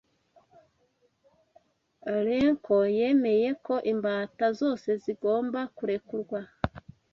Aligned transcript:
Lincoln 2.25 2.87
yemeye 2.99 3.49
ko 3.65 3.75
imbata 3.91 4.45
zose 4.59 4.89
zigomba 5.03 5.59
kurekurwa. 5.75 6.39